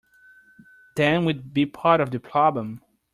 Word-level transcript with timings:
Then 0.95 1.25
we’d 1.25 1.53
be 1.53 1.67
part 1.67 2.01
of 2.01 2.09
the 2.09 2.19
problem. 2.19 2.81